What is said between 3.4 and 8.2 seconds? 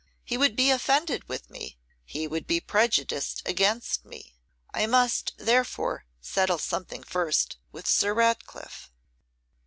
against me. I must, therefore, settle something first with Sir